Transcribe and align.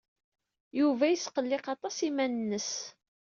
Yuba 0.79 1.05
yesqelliq 1.07 1.65
aṭas 1.75 1.97
iman-nnes. 2.07 2.71